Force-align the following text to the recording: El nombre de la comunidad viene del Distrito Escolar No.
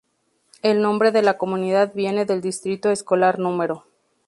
El 0.63 0.81
nombre 0.81 1.11
de 1.11 1.21
la 1.21 1.37
comunidad 1.37 1.93
viene 1.93 2.25
del 2.25 2.41
Distrito 2.41 2.89
Escolar 2.89 3.37
No. 3.37 3.55